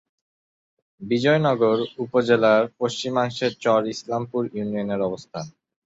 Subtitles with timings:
[1.01, 5.45] বিজয়নগর উপজেলার পশ্চিমাংশে চর ইসলামপুর ইউনিয়নের অবস্থান।